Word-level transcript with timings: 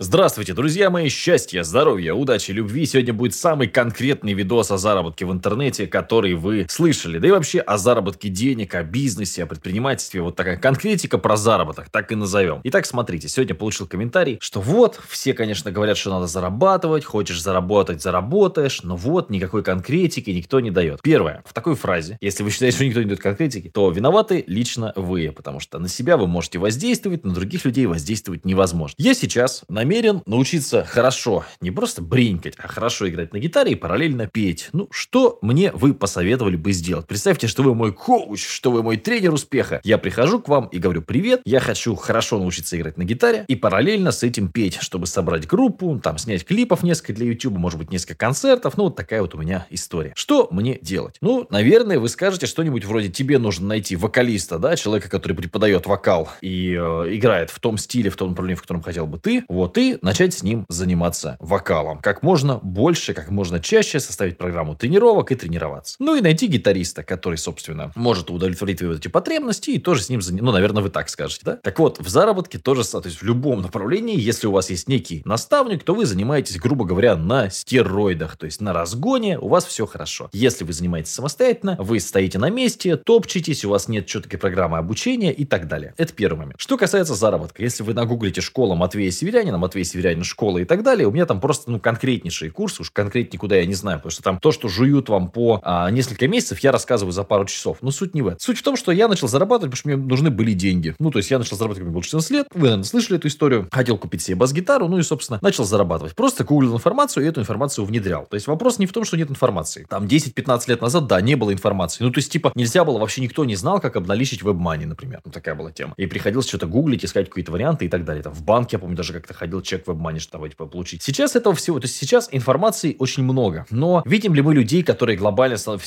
Здравствуйте, 0.00 0.54
друзья 0.54 0.90
мои! 0.90 1.08
Счастья, 1.08 1.64
здоровья, 1.64 2.14
удачи, 2.14 2.52
любви! 2.52 2.86
Сегодня 2.86 3.12
будет 3.12 3.34
самый 3.34 3.66
конкретный 3.66 4.32
видос 4.32 4.70
о 4.70 4.78
заработке 4.78 5.26
в 5.26 5.32
интернете, 5.32 5.88
который 5.88 6.34
вы 6.34 6.66
слышали. 6.68 7.18
Да 7.18 7.26
и 7.26 7.32
вообще 7.32 7.58
о 7.58 7.78
заработке 7.78 8.28
денег, 8.28 8.76
о 8.76 8.84
бизнесе, 8.84 9.42
о 9.42 9.46
предпринимательстве. 9.48 10.22
Вот 10.22 10.36
такая 10.36 10.56
конкретика 10.56 11.18
про 11.18 11.36
заработок, 11.36 11.90
так 11.90 12.12
и 12.12 12.14
назовем. 12.14 12.60
Итак, 12.62 12.86
смотрите, 12.86 13.26
сегодня 13.26 13.56
получил 13.56 13.88
комментарий, 13.88 14.38
что 14.40 14.60
вот, 14.60 15.00
все, 15.08 15.34
конечно, 15.34 15.72
говорят, 15.72 15.96
что 15.96 16.10
надо 16.10 16.28
зарабатывать, 16.28 17.04
хочешь 17.04 17.42
заработать, 17.42 18.00
заработаешь, 18.00 18.84
но 18.84 18.94
вот, 18.94 19.30
никакой 19.30 19.64
конкретики 19.64 20.30
никто 20.30 20.60
не 20.60 20.70
дает. 20.70 21.02
Первое, 21.02 21.42
в 21.44 21.52
такой 21.52 21.74
фразе, 21.74 22.18
если 22.20 22.44
вы 22.44 22.50
считаете, 22.50 22.76
что 22.76 22.86
никто 22.86 23.00
не 23.00 23.06
дает 23.06 23.20
конкретики, 23.20 23.68
то 23.74 23.90
виноваты 23.90 24.44
лично 24.46 24.92
вы, 24.94 25.32
потому 25.36 25.58
что 25.58 25.80
на 25.80 25.88
себя 25.88 26.16
вы 26.16 26.28
можете 26.28 26.60
воздействовать, 26.60 27.24
на 27.24 27.34
других 27.34 27.64
людей 27.64 27.86
воздействовать 27.86 28.44
невозможно. 28.44 28.94
Я 28.96 29.12
сейчас 29.12 29.64
на 29.68 29.87
намерен 29.88 30.20
научиться 30.26 30.84
хорошо, 30.84 31.46
не 31.62 31.70
просто 31.70 32.02
бренькать, 32.02 32.54
а 32.58 32.68
хорошо 32.68 33.08
играть 33.08 33.32
на 33.32 33.38
гитаре 33.38 33.72
и 33.72 33.74
параллельно 33.74 34.26
петь. 34.26 34.68
Ну, 34.74 34.86
что 34.90 35.38
мне 35.40 35.72
вы 35.72 35.94
посоветовали 35.94 36.56
бы 36.56 36.72
сделать? 36.72 37.06
Представьте, 37.06 37.46
что 37.46 37.62
вы 37.62 37.74
мой 37.74 37.94
коуч, 37.94 38.46
что 38.46 38.70
вы 38.70 38.82
мой 38.82 38.98
тренер 38.98 39.32
успеха. 39.32 39.80
Я 39.84 39.96
прихожу 39.96 40.40
к 40.40 40.48
вам 40.48 40.66
и 40.66 40.78
говорю, 40.78 41.00
привет, 41.00 41.40
я 41.46 41.58
хочу 41.60 41.94
хорошо 41.94 42.38
научиться 42.38 42.76
играть 42.76 42.98
на 42.98 43.04
гитаре 43.04 43.46
и 43.48 43.56
параллельно 43.56 44.12
с 44.12 44.22
этим 44.22 44.48
петь, 44.48 44.76
чтобы 44.78 45.06
собрать 45.06 45.46
группу, 45.46 45.98
там, 46.02 46.18
снять 46.18 46.44
клипов 46.44 46.82
несколько 46.82 47.14
для 47.14 47.24
YouTube, 47.24 47.56
может 47.56 47.78
быть, 47.78 47.90
несколько 47.90 48.14
концертов. 48.14 48.76
Ну, 48.76 48.84
вот 48.84 48.96
такая 48.96 49.22
вот 49.22 49.34
у 49.34 49.38
меня 49.38 49.66
история. 49.70 50.12
Что 50.16 50.48
мне 50.50 50.78
делать? 50.82 51.16
Ну, 51.22 51.46
наверное, 51.48 51.98
вы 51.98 52.10
скажете 52.10 52.44
что-нибудь 52.44 52.84
вроде, 52.84 53.08
тебе 53.08 53.38
нужно 53.38 53.68
найти 53.68 53.96
вокалиста, 53.96 54.58
да, 54.58 54.76
человека, 54.76 55.08
который 55.08 55.32
преподает 55.32 55.86
вокал 55.86 56.28
и 56.42 56.74
э, 56.74 57.14
играет 57.14 57.48
в 57.48 57.58
том 57.58 57.78
стиле, 57.78 58.10
в 58.10 58.16
том 58.16 58.30
направлении, 58.30 58.58
в 58.58 58.60
котором 58.60 58.82
хотел 58.82 59.06
бы 59.06 59.18
ты. 59.18 59.44
Вот, 59.48 59.77
и 59.78 59.98
начать 60.02 60.34
с 60.34 60.42
ним 60.42 60.64
заниматься 60.68 61.36
вокалом. 61.40 62.00
Как 62.00 62.22
можно 62.22 62.58
больше, 62.62 63.14
как 63.14 63.30
можно 63.30 63.60
чаще 63.60 64.00
составить 64.00 64.38
программу 64.38 64.74
тренировок 64.74 65.32
и 65.32 65.34
тренироваться. 65.34 65.96
Ну 65.98 66.16
и 66.16 66.20
найти 66.20 66.46
гитариста, 66.46 67.02
который, 67.02 67.38
собственно, 67.38 67.92
может 67.94 68.30
удовлетворить 68.30 68.78
твои 68.78 68.90
вот 68.90 68.98
эти 68.98 69.08
потребности 69.08 69.70
и 69.70 69.78
тоже 69.78 70.02
с 70.02 70.08
ним. 70.08 70.20
Ну, 70.40 70.52
наверное, 70.52 70.82
вы 70.82 70.90
так 70.90 71.08
скажете, 71.08 71.42
да? 71.44 71.56
Так 71.56 71.78
вот, 71.78 71.98
в 71.98 72.08
заработке 72.08 72.58
тоже, 72.58 72.84
то 72.84 73.02
есть 73.04 73.18
в 73.18 73.22
любом 73.22 73.62
направлении, 73.62 74.18
если 74.18 74.46
у 74.46 74.52
вас 74.52 74.70
есть 74.70 74.88
некий 74.88 75.22
наставник, 75.24 75.84
то 75.84 75.94
вы 75.94 76.06
занимаетесь, 76.06 76.58
грубо 76.58 76.84
говоря, 76.84 77.16
на 77.16 77.50
стероидах, 77.50 78.36
то 78.36 78.46
есть 78.46 78.60
на 78.60 78.72
разгоне, 78.72 79.38
у 79.38 79.48
вас 79.48 79.64
все 79.64 79.86
хорошо. 79.86 80.28
Если 80.32 80.64
вы 80.64 80.72
занимаетесь 80.72 81.12
самостоятельно, 81.12 81.76
вы 81.78 82.00
стоите 82.00 82.38
на 82.38 82.50
месте, 82.50 82.96
топчетесь, 82.96 83.64
у 83.64 83.70
вас 83.70 83.88
нет 83.88 84.06
четкой 84.06 84.38
программы 84.38 84.78
обучения 84.78 85.32
и 85.32 85.44
так 85.44 85.68
далее. 85.68 85.94
Это 85.96 86.12
первый 86.12 86.38
момент. 86.38 86.54
Что 86.58 86.76
касается 86.76 87.14
заработка, 87.14 87.62
если 87.62 87.82
вы 87.82 87.94
нагуглите 87.94 88.40
школа 88.40 88.74
Матвея 88.74 89.10
Северянина, 89.10 89.58
Матвей 89.68 89.84
Северянин 89.84 90.24
школа 90.24 90.58
и 90.58 90.64
так 90.64 90.82
далее, 90.82 91.06
у 91.06 91.10
меня 91.10 91.26
там 91.26 91.40
просто, 91.40 91.70
ну, 91.70 91.78
конкретнейшие 91.78 92.50
курсы, 92.50 92.80
уж 92.80 92.90
конкретнее 92.90 93.38
куда 93.38 93.56
я 93.56 93.66
не 93.66 93.74
знаю, 93.74 93.98
потому 93.98 94.10
что 94.10 94.22
там 94.22 94.38
то, 94.38 94.50
что 94.50 94.68
жуют 94.68 95.10
вам 95.10 95.30
по 95.30 95.60
а, 95.62 95.90
несколько 95.90 96.26
месяцев, 96.26 96.60
я 96.60 96.72
рассказываю 96.72 97.12
за 97.12 97.22
пару 97.22 97.44
часов. 97.44 97.78
Но 97.82 97.90
суть 97.90 98.14
не 98.14 98.22
в 98.22 98.28
этом. 98.28 98.40
Суть 98.40 98.58
в 98.58 98.62
том, 98.62 98.76
что 98.76 98.92
я 98.92 99.08
начал 99.08 99.28
зарабатывать, 99.28 99.72
потому 99.72 99.76
что 99.76 99.88
мне 99.88 99.96
нужны 99.96 100.30
были 100.30 100.52
деньги. 100.52 100.94
Ну, 100.98 101.10
то 101.10 101.18
есть 101.18 101.30
я 101.30 101.38
начал 101.38 101.56
зарабатывать, 101.56 101.80
когда 101.80 101.90
мне 101.90 101.94
было 101.94 102.02
14 102.02 102.30
лет. 102.30 102.46
Вы, 102.54 102.62
наверное, 102.62 102.84
слышали 102.84 103.18
эту 103.18 103.28
историю. 103.28 103.68
Хотел 103.70 103.98
купить 103.98 104.22
себе 104.22 104.36
бас-гитару, 104.36 104.88
ну 104.88 104.98
и, 104.98 105.02
собственно, 105.02 105.38
начал 105.42 105.64
зарабатывать. 105.64 106.14
Просто 106.16 106.44
гуглил 106.44 106.74
информацию 106.74 107.24
и 107.24 107.28
эту 107.28 107.40
информацию 107.40 107.84
внедрял. 107.84 108.26
То 108.26 108.34
есть 108.34 108.46
вопрос 108.46 108.78
не 108.78 108.86
в 108.86 108.92
том, 108.92 109.04
что 109.04 109.16
нет 109.16 109.30
информации. 109.30 109.86
Там 109.88 110.06
10-15 110.06 110.62
лет 110.68 110.80
назад, 110.80 111.06
да, 111.06 111.20
не 111.20 111.34
было 111.34 111.52
информации. 111.52 112.04
Ну, 112.04 112.10
то 112.10 112.18
есть, 112.18 112.32
типа, 112.32 112.52
нельзя 112.54 112.84
было, 112.84 112.98
вообще 112.98 113.20
никто 113.20 113.44
не 113.44 113.56
знал, 113.56 113.80
как 113.80 113.96
обналичить 113.96 114.42
веб-мани, 114.42 114.86
например. 114.86 115.20
Ну, 115.24 115.30
такая 115.30 115.54
была 115.54 115.70
тема. 115.72 115.92
И 115.98 116.06
приходилось 116.06 116.48
что-то 116.48 116.66
гуглить, 116.66 117.04
искать 117.04 117.28
какие-то 117.28 117.52
варианты 117.52 117.84
и 117.84 117.88
так 117.88 118.04
далее. 118.04 118.22
Там 118.22 118.32
в 118.32 118.42
банке, 118.42 118.76
я 118.76 118.78
помню, 118.78 118.96
даже 118.96 119.12
как-то 119.12 119.34
ходил 119.34 119.57
чек 119.62 119.86
веб-мани, 119.86 120.18
что 120.18 120.46
типа, 120.46 120.66
получить. 120.66 121.02
Сейчас 121.02 121.36
этого 121.36 121.54
всего, 121.54 121.78
то 121.80 121.86
есть 121.86 121.96
сейчас 121.96 122.28
информации 122.32 122.96
очень 122.98 123.22
много, 123.22 123.66
но 123.70 124.02
видим 124.06 124.34
ли 124.34 124.42
мы 124.42 124.54
людей, 124.54 124.82
которые 124.82 125.16
глобально 125.16 125.56
все, 125.56 125.78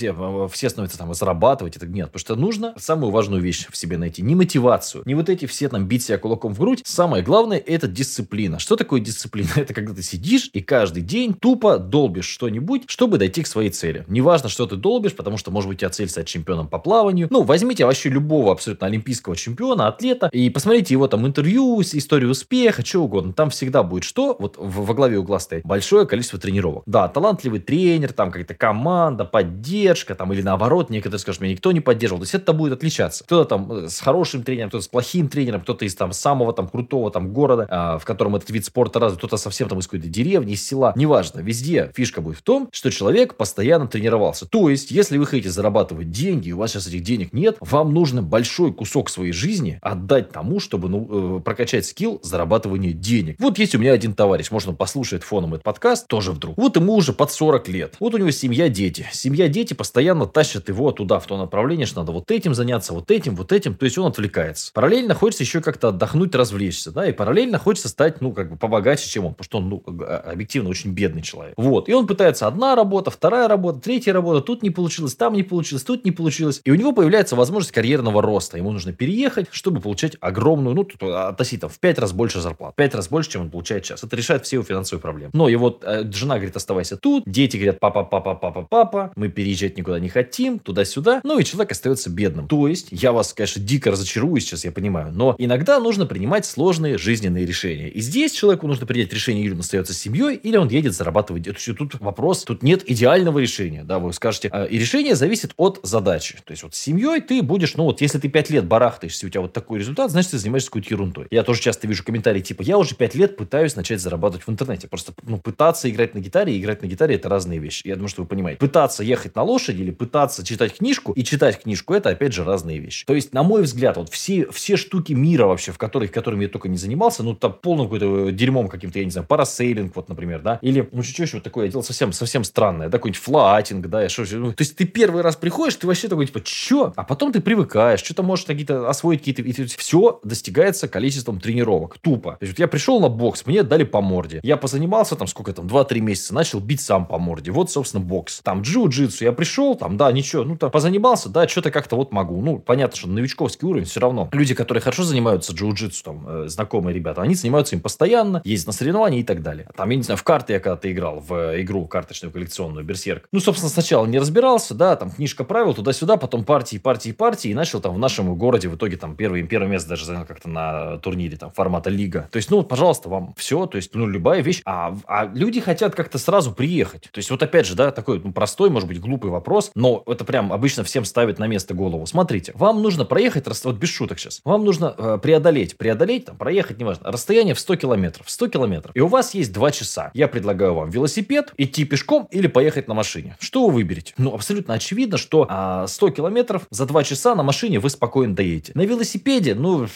все 0.52 0.70
становятся 0.70 0.98
там 0.98 1.14
зарабатывать? 1.14 1.78
Это 1.78 1.88
нет, 1.88 2.08
потому 2.08 2.20
что 2.20 2.36
нужно 2.36 2.74
самую 2.78 3.12
важную 3.12 3.42
вещь 3.42 3.68
в 3.70 3.78
себе 3.78 3.98
найти. 3.98 4.22
Не 4.22 4.36
мотивацию, 4.36 5.04
не 5.06 5.16
вот 5.16 5.30
эти 5.30 5.46
все 5.46 5.70
там 5.70 5.86
бить 5.86 6.04
себя 6.04 6.18
кулаком 6.18 6.54
в 6.54 6.60
грудь. 6.60 6.82
Самое 6.86 7.24
главное 7.24 7.58
это 7.58 7.88
дисциплина. 7.88 8.60
Что 8.60 8.76
такое 8.76 9.02
дисциплина? 9.02 9.50
Это 9.56 9.74
когда 9.74 9.94
ты 9.94 10.02
сидишь 10.02 10.50
и 10.54 10.62
каждый 10.62 11.04
день 11.04 11.34
тупо 11.34 11.78
долбишь 11.78 12.26
что-нибудь, 12.26 12.84
чтобы 12.88 13.18
дойти 13.18 13.44
к 13.44 13.48
своей 13.48 13.70
цели. 13.70 14.06
Неважно, 14.08 14.50
что 14.50 14.66
ты 14.66 14.76
долбишь, 14.76 15.16
потому 15.16 15.38
что 15.38 15.52
может 15.52 15.70
быть 15.70 15.78
у 15.78 15.80
тебя 15.80 15.90
цель 15.90 16.10
стать 16.10 16.28
чемпионом 16.28 16.68
по 16.68 16.80
плаванию. 16.80 17.28
Ну, 17.30 17.44
возьмите 17.44 17.86
вообще 17.86 18.10
любого 18.10 18.52
абсолютно 18.52 18.88
олимпийского 18.88 19.36
чемпиона, 19.36 19.88
атлета 19.88 20.30
и 20.32 20.50
посмотрите 20.50 20.94
его 20.94 21.08
там 21.08 21.26
интервью, 21.28 21.82
историю 21.82 22.32
успеха, 22.32 22.86
что 22.86 23.00
угодно. 23.04 23.34
Там 23.34 23.50
всегда 23.62 23.84
будет 23.84 24.04
что? 24.04 24.36
Вот 24.40 24.56
во 24.58 24.94
главе 24.96 25.20
угла 25.20 25.40
стоит 25.40 25.64
большое 25.64 26.08
количество 26.08 26.40
тренировок. 26.40 26.82
Да, 26.88 27.08
талантливый 27.08 27.60
тренер, 27.60 28.12
там 28.12 28.32
какая-то 28.32 28.56
команда, 28.56 29.24
поддержка, 29.24 30.16
там, 30.16 30.34
или 30.34 30.42
наоборот, 30.42 30.90
некоторые 30.90 31.20
скажут, 31.20 31.42
меня 31.42 31.54
никто 31.54 31.72
не 31.72 31.80
поддерживал. 31.80 32.22
То 32.22 32.24
есть 32.24 32.34
это 32.34 32.54
будет 32.54 32.74
отличаться. 32.74 33.24
Кто-то 33.24 33.48
там 33.48 33.72
э, 33.72 33.90
с 33.90 34.00
хорошим 34.00 34.42
тренером, 34.42 34.70
кто-то 34.70 34.84
с 34.84 34.88
плохим 34.88 35.30
тренером, 35.30 35.62
кто-то 35.62 35.86
из 35.86 35.94
там 35.94 36.12
самого 36.12 36.54
там 36.54 36.68
крутого 36.68 37.12
там 37.12 37.32
города, 37.34 37.68
а, 37.70 38.00
в 38.00 38.06
котором 38.06 38.36
этот 38.36 38.50
вид 38.50 38.66
спорта 38.66 39.00
развит, 39.00 39.20
кто-то 39.20 39.38
совсем 39.38 39.70
там 39.70 39.78
из 39.78 39.86
какой-то 39.86 40.08
деревни, 40.08 40.54
из 40.54 40.66
села. 40.66 40.94
Неважно, 40.96 41.42
везде 41.42 41.92
фишка 41.96 42.22
будет 42.22 42.38
в 42.38 42.42
том, 42.42 42.68
что 42.72 42.90
человек 42.90 43.36
постоянно 43.36 43.88
тренировался. 43.88 44.48
То 44.48 44.70
есть, 44.70 44.90
если 44.90 45.20
вы 45.20 45.28
хотите 45.28 45.52
зарабатывать 45.52 46.10
деньги, 46.10 46.50
и 46.50 46.54
у 46.54 46.58
вас 46.58 46.72
сейчас 46.72 46.88
этих 46.88 47.04
денег 47.04 47.32
нет, 47.32 47.58
вам 47.60 47.94
нужно 47.94 48.24
большой 48.24 48.74
кусок 48.74 49.12
своей 49.12 49.34
жизни 49.34 49.78
отдать 49.84 50.32
тому, 50.32 50.60
чтобы 50.60 50.90
ну, 50.90 51.38
э, 51.38 51.42
прокачать 51.42 51.86
скилл 51.86 52.20
зарабатывания 52.24 52.94
денег. 52.94 53.36
Вот 53.42 53.58
есть 53.58 53.74
у 53.74 53.80
меня 53.80 53.94
один 53.94 54.14
товарищ, 54.14 54.52
можно 54.52 54.72
послушать 54.72 55.24
фоном 55.24 55.56
этот 55.56 55.64
подкаст, 55.64 56.08
тоже 56.08 56.32
вдруг. 56.32 56.56
Вот 56.60 56.76
ему 56.76 56.94
уже 56.94 57.12
под 57.12 57.32
40 57.32 57.70
лет. 57.70 57.96
Вот 58.00 58.14
у 58.14 58.20
него 58.20 58.30
семья, 58.30 58.70
дети. 58.70 59.08
Семья, 59.12 59.48
дети 59.48 59.74
постоянно 59.74 60.28
тащат 60.28 60.70
его 60.70 60.92
туда, 60.92 61.18
в 61.18 61.26
то 61.26 61.38
направление, 61.38 61.88
что 61.88 62.02
надо 62.02 62.12
вот 62.12 62.30
этим 62.30 62.54
заняться, 62.54 62.94
вот 62.94 63.10
этим, 63.10 63.36
вот 63.36 63.52
этим. 63.52 63.74
То 63.74 63.86
есть 63.86 63.98
он 63.98 64.06
отвлекается. 64.06 64.72
Параллельно 64.76 65.16
хочется 65.16 65.42
еще 65.44 65.60
как-то 65.60 65.88
отдохнуть, 65.88 66.36
развлечься, 66.36 66.92
да, 66.92 67.08
и 67.08 67.14
параллельно 67.14 67.58
хочется 67.58 67.90
стать, 67.90 68.22
ну, 68.22 68.32
как 68.32 68.52
бы 68.52 68.58
побогаче, 68.58 69.10
чем 69.10 69.26
он, 69.26 69.34
потому 69.34 69.46
что 69.46 69.58
он, 69.58 69.70
ну, 69.70 69.84
а, 70.06 70.34
объективно 70.34 70.70
очень 70.70 70.92
бедный 70.92 71.24
человек. 71.24 71.56
Вот. 71.58 71.90
И 71.90 71.94
он 71.96 72.06
пытается 72.06 72.46
одна 72.46 72.76
работа, 72.76 73.10
вторая 73.10 73.48
работа, 73.48 73.80
третья 73.80 74.14
работа, 74.14 74.42
тут 74.42 74.62
не 74.62 74.70
получилось, 74.70 75.16
там 75.16 75.34
не 75.34 75.42
получилось, 75.42 75.82
тут 75.82 76.06
не 76.06 76.12
получилось. 76.12 76.62
И 76.64 76.70
у 76.70 76.76
него 76.76 76.92
появляется 76.92 77.36
возможность 77.36 77.72
карьерного 77.72 78.22
роста. 78.22 78.58
Ему 78.58 78.72
нужно 78.72 78.94
переехать, 78.94 79.48
чтобы 79.50 79.82
получать 79.82 80.16
огромную, 80.22 80.76
ну, 80.76 80.84
тут 80.84 81.02
относительно 81.02 81.70
в 81.70 81.80
пять 81.80 81.98
раз 81.98 82.14
больше 82.14 82.40
зарплат. 82.40 82.74
В 82.74 82.76
пять 82.76 82.94
раз 82.94 83.10
больше, 83.10 83.31
чем 83.32 83.42
он 83.44 83.50
получает 83.50 83.86
сейчас. 83.86 84.04
Это 84.04 84.16
решает 84.16 84.46
все 84.46 84.58
его 84.58 84.64
финансовые 84.64 85.02
проблемы. 85.02 85.32
Но 85.34 85.50
его 85.50 85.80
э, 85.82 86.04
жена 86.12 86.36
говорит, 86.36 86.56
оставайся 86.56 86.98
тут. 86.98 87.24
Дети 87.26 87.58
говорят, 87.58 87.80
папа, 87.80 88.04
папа, 88.04 88.36
папа, 88.36 88.68
папа. 88.70 89.12
Мы 89.16 89.30
переезжать 89.30 89.78
никуда 89.78 90.00
не 90.00 90.10
хотим. 90.10 90.60
Туда-сюда. 90.60 91.22
Ну 91.24 91.40
и 91.40 91.44
человек 91.44 91.72
остается 91.72 92.10
бедным. 92.10 92.48
То 92.48 92.68
есть, 92.68 92.88
я 92.92 93.12
вас, 93.12 93.34
конечно, 93.34 93.62
дико 93.62 93.92
разочарую 93.92 94.40
сейчас, 94.42 94.66
я 94.66 94.72
понимаю. 94.72 95.12
Но 95.14 95.36
иногда 95.38 95.80
нужно 95.80 96.06
принимать 96.06 96.46
сложные 96.46 96.98
жизненные 96.98 97.46
решения. 97.46 97.90
И 97.90 98.02
здесь 98.02 98.34
человеку 98.34 98.68
нужно 98.68 98.86
принять 98.86 99.14
решение, 99.14 99.46
или 99.46 99.54
он 99.54 99.60
остается 99.60 99.94
с 99.94 99.98
семьей, 99.98 100.36
или 100.36 100.58
он 100.58 100.68
едет 100.70 100.94
зарабатывать. 100.94 101.48
Это 101.48 101.60
тут 101.74 102.00
вопрос, 102.00 102.44
тут 102.44 102.64
нет 102.64 102.90
идеального 102.90 103.40
решения. 103.40 103.84
Да, 103.84 104.00
вы 104.00 104.14
скажете. 104.14 104.50
«А, 104.52 104.66
и 104.66 104.78
решение 104.78 105.16
зависит 105.16 105.54
от 105.58 105.80
задачи. 105.84 106.38
То 106.44 106.52
есть, 106.52 106.64
вот 106.64 106.76
с 106.76 106.78
семьей 106.78 107.22
ты 107.22 107.42
будешь, 107.42 107.76
ну 107.76 107.84
вот, 107.86 108.02
если 108.02 108.20
ты 108.20 108.30
пять 108.30 108.50
лет 108.50 108.66
барахтаешься, 108.66 109.28
у 109.28 109.30
тебя 109.30 109.42
вот 109.42 109.54
такой 109.54 109.80
результат, 109.80 110.12
значит, 110.12 110.32
ты 110.32 110.38
занимаешься 110.38 110.70
какой-то 110.70 110.94
ерундой. 110.94 111.28
Я 111.32 111.44
тоже 111.44 111.62
часто 111.62 111.88
вижу 111.88 112.04
комментарии 112.04 112.42
типа, 112.42 112.64
я 112.64 112.78
уже 112.78 112.96
пять 112.96 113.16
лет 113.16 113.21
пытаюсь 113.28 113.76
начать 113.76 114.02
зарабатывать 114.02 114.46
в 114.46 114.50
интернете. 114.52 114.88
Просто, 114.88 115.14
ну, 115.24 115.38
пытаться 115.38 115.90
играть 115.90 116.14
на 116.14 116.20
гитаре 116.20 116.56
и 116.56 116.62
играть 116.62 116.82
на 116.82 116.88
гитаре 116.88 117.16
это 117.16 117.30
разные 117.30 117.60
вещи. 117.60 117.88
Я 117.88 117.96
думаю, 117.96 118.10
что 118.10 118.22
вы 118.22 118.28
понимаете. 118.28 118.60
Пытаться 118.60 119.04
ехать 119.04 119.36
на 119.36 119.44
лошади 119.44 119.82
или 119.82 119.92
пытаться 119.92 120.46
читать 120.46 120.78
книжку 120.78 121.14
и 121.14 121.24
читать 121.24 121.62
книжку 121.62 121.94
это 121.94 122.10
опять 122.10 122.34
же 122.34 122.44
разные 122.44 122.80
вещи. 122.80 123.06
То 123.06 123.14
есть, 123.14 123.34
на 123.34 123.44
мой 123.44 123.64
взгляд, 123.64 123.98
вот 123.98 124.10
все, 124.10 124.48
все 124.52 124.78
штуки 124.78 125.14
мира 125.14 125.46
вообще, 125.46 125.72
в 125.72 125.78
которых, 125.78 126.12
которыми 126.12 126.44
я 126.44 126.50
только 126.50 126.70
не 126.70 126.78
занимался, 126.78 127.24
ну, 127.24 127.36
там 127.36 127.54
полным 127.54 127.88
какой-то 127.88 128.30
э, 128.30 128.32
дерьмом 128.32 128.68
каким-то, 128.68 129.00
я 129.00 129.06
не 129.06 129.12
знаю, 129.12 129.28
парасейлинг, 129.28 129.96
вот, 129.96 130.10
например, 130.10 130.42
да, 130.42 130.60
или, 130.62 130.88
ну, 130.92 131.04
что 131.04 131.24
еще 131.24 131.38
вот 131.38 131.44
такое, 131.44 131.66
я 131.66 131.72
делал 131.72 131.84
совсем, 131.84 132.12
совсем 132.14 132.44
странное, 132.44 132.90
да, 132.90 132.98
какой-нибудь 132.98 133.22
флатинг, 133.22 133.88
да, 133.88 134.08
что, 134.10 134.26
ну, 134.38 134.54
то 134.54 134.62
есть, 134.62 134.76
ты 134.76 134.86
первый 134.86 135.22
раз 135.22 135.36
приходишь, 135.36 135.76
ты 135.76 135.88
вообще 135.88 136.08
такой, 136.08 136.26
типа, 136.26 136.42
что? 136.44 136.94
А 136.96 137.04
потом 137.04 137.32
ты 137.32 137.42
привыкаешь, 137.42 138.02
что-то 138.02 138.24
можешь 138.24 138.46
какие-то 138.46 138.90
освоить 138.90 139.24
какие-то, 139.24 139.66
все 139.78 140.20
достигается 140.24 140.88
количеством 140.88 141.40
тренировок, 141.40 141.98
тупо. 142.00 142.32
То 142.40 142.46
есть, 142.46 142.54
вот 142.54 142.60
я 142.60 142.68
пришел 142.68 143.00
на 143.00 143.10
бокс, 143.12 143.46
мне 143.46 143.64
дали 143.64 143.84
по 143.84 144.02
морде, 144.02 144.40
я 144.44 144.58
позанимался 144.58 145.16
там 145.16 145.28
сколько 145.28 145.54
там, 145.54 145.68
2-3 145.68 146.00
месяца, 146.00 146.34
начал 146.34 146.60
бить 146.60 146.82
сам 146.82 147.06
по 147.06 147.18
морде, 147.18 147.52
вот, 147.52 147.72
собственно, 147.72 148.04
бокс. 148.04 148.42
Там 148.44 148.62
джиу-джитсу, 148.62 149.24
я 149.24 149.32
пришел, 149.32 149.76
там, 149.76 149.98
да, 149.98 150.12
ничего, 150.12 150.44
ну, 150.44 150.58
там, 150.58 150.72
позанимался, 150.72 151.30
да, 151.30 151.48
что-то 151.48 151.72
как-то 151.72 151.96
вот 151.96 152.12
могу. 152.12 152.42
Ну, 152.42 152.60
понятно, 152.60 152.98
что 152.98 153.08
новичковский 153.08 153.68
уровень 153.68 153.86
все 153.86 154.00
равно. 154.00 154.30
Люди, 154.32 154.54
которые 154.56 154.82
хорошо 154.82 155.04
занимаются 155.04 155.54
джиу-джитсу, 155.54 156.04
там, 156.04 156.26
э, 156.28 156.48
знакомые 156.48 156.96
ребята, 156.96 157.22
они 157.22 157.36
занимаются 157.36 157.76
им 157.76 157.82
постоянно, 157.82 158.42
ездят 158.44 158.68
на 158.68 158.74
соревнования 158.74 159.20
и 159.20 159.24
так 159.24 159.42
далее. 159.42 159.68
Там, 159.76 159.90
я 159.90 159.98
не 159.98 160.04
знаю, 160.04 160.18
в 160.18 160.24
карты 160.24 160.54
я 160.54 160.60
когда-то 160.60 160.92
играл, 160.92 161.20
в 161.20 161.34
э, 161.34 161.62
игру 161.62 161.86
карточную 161.86 162.32
коллекционную, 162.32 162.86
Берсерк. 162.86 163.28
Ну, 163.32 163.40
собственно, 163.40 163.70
сначала 163.70 164.06
не 164.06 164.20
разбирался, 164.20 164.74
да, 164.74 164.96
там, 164.96 165.12
книжка 165.12 165.44
правил, 165.44 165.74
туда-сюда, 165.74 166.18
потом 166.18 166.44
партии, 166.44 166.78
партии, 166.78 167.12
партии, 167.12 167.52
и 167.52 167.54
начал 167.54 167.82
там 167.82 167.94
в 167.94 168.00
нашем 168.00 168.34
городе 168.36 168.70
в 168.70 168.76
итоге 168.76 168.98
там 168.98 169.16
первый, 169.16 169.44
первое 169.44 169.68
место 169.68 169.90
даже 169.90 170.06
занял 170.06 170.26
как-то 170.26 170.50
на 170.50 170.98
турнире 170.98 171.38
там 171.38 171.52
формата 171.52 171.90
лига. 171.90 172.28
То 172.32 172.38
есть, 172.38 172.50
ну, 172.50 172.64
пожалуйста, 172.64 173.01
пожалуйста, 173.02 173.10
вам 173.10 173.34
все, 173.38 173.66
то 173.66 173.78
есть, 173.78 173.96
ну, 173.96 174.08
любая 174.08 174.42
вещь. 174.42 174.62
А, 174.66 174.96
а 175.08 175.26
люди 175.26 175.60
хотят 175.60 175.96
как-то 175.96 176.18
сразу 176.18 176.52
приехать. 176.52 177.04
То 177.12 177.20
есть, 177.20 177.30
вот 177.30 177.42
опять 177.44 177.66
же, 177.66 177.76
да, 177.76 177.92
такой 177.92 178.22
ну, 178.24 178.32
простой, 178.32 178.70
может 178.70 178.88
быть, 178.88 179.00
глупый 179.00 179.32
вопрос, 179.32 179.72
но 179.76 180.04
это 180.08 180.24
прям 180.26 180.52
обычно 180.54 180.84
всем 180.84 181.06
ставит 181.06 181.40
на 181.40 181.48
место 181.48 181.74
голову. 181.74 182.06
Смотрите, 182.06 182.52
вам 182.56 182.82
нужно 182.82 183.06
проехать, 183.06 183.48
вот 183.64 183.76
без 183.76 183.90
шуток 183.90 184.20
сейчас, 184.20 184.42
вам 184.44 184.64
нужно 184.64 184.94
э, 184.98 185.20
преодолеть, 185.22 185.78
преодолеть, 185.78 186.26
там, 186.26 186.38
проехать, 186.38 186.80
неважно, 186.80 187.12
расстояние 187.12 187.54
в 187.56 187.60
100 187.60 187.76
километров, 187.78 188.30
100 188.30 188.48
километров. 188.48 188.96
И 188.96 189.02
у 189.02 189.08
вас 189.08 189.34
есть 189.34 189.54
2 189.54 189.72
часа. 189.72 190.12
Я 190.14 190.28
предлагаю 190.28 190.74
вам 190.74 190.90
велосипед, 190.90 191.54
идти 191.58 191.86
пешком 191.86 192.28
или 192.32 192.48
поехать 192.48 192.88
на 192.88 192.94
машине. 192.94 193.36
Что 193.40 193.68
вы 193.68 193.74
выберете? 193.74 194.14
Ну, 194.18 194.34
абсолютно 194.34 194.74
очевидно, 194.74 195.18
что 195.18 195.48
а, 195.50 195.88
100 195.88 196.10
километров 196.12 196.64
за 196.70 196.86
2 196.86 197.04
часа 197.04 197.36
на 197.36 197.44
машине 197.44 197.80
вы 197.80 197.90
спокойно 197.90 198.36
доедете. 198.36 198.72
На 198.76 198.82
велосипеде, 198.82 199.56
ну, 199.56 199.88